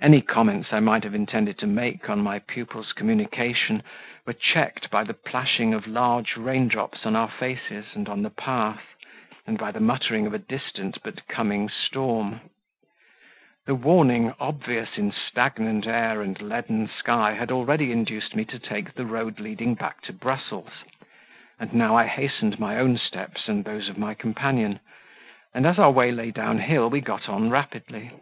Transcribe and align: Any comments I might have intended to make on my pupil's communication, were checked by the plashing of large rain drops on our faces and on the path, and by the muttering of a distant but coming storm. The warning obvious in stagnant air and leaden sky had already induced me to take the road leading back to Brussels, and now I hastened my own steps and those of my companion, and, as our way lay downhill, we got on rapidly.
Any 0.00 0.22
comments 0.22 0.72
I 0.72 0.80
might 0.80 1.04
have 1.04 1.14
intended 1.14 1.58
to 1.58 1.66
make 1.66 2.08
on 2.08 2.22
my 2.22 2.38
pupil's 2.38 2.94
communication, 2.94 3.82
were 4.26 4.32
checked 4.32 4.90
by 4.90 5.04
the 5.04 5.12
plashing 5.12 5.74
of 5.74 5.86
large 5.86 6.38
rain 6.38 6.68
drops 6.68 7.04
on 7.04 7.14
our 7.14 7.28
faces 7.28 7.84
and 7.92 8.08
on 8.08 8.22
the 8.22 8.30
path, 8.30 8.94
and 9.46 9.58
by 9.58 9.70
the 9.70 9.78
muttering 9.78 10.24
of 10.26 10.32
a 10.32 10.38
distant 10.38 10.96
but 11.02 11.28
coming 11.28 11.68
storm. 11.68 12.40
The 13.66 13.74
warning 13.74 14.32
obvious 14.40 14.96
in 14.96 15.12
stagnant 15.12 15.86
air 15.86 16.22
and 16.22 16.40
leaden 16.40 16.88
sky 16.88 17.34
had 17.34 17.52
already 17.52 17.92
induced 17.92 18.34
me 18.34 18.46
to 18.46 18.58
take 18.58 18.94
the 18.94 19.04
road 19.04 19.38
leading 19.38 19.74
back 19.74 20.00
to 20.04 20.14
Brussels, 20.14 20.82
and 21.60 21.74
now 21.74 21.94
I 21.94 22.06
hastened 22.06 22.58
my 22.58 22.78
own 22.78 22.96
steps 22.96 23.48
and 23.48 23.66
those 23.66 23.90
of 23.90 23.98
my 23.98 24.14
companion, 24.14 24.80
and, 25.52 25.66
as 25.66 25.78
our 25.78 25.90
way 25.90 26.10
lay 26.10 26.30
downhill, 26.30 26.88
we 26.88 27.02
got 27.02 27.28
on 27.28 27.50
rapidly. 27.50 28.12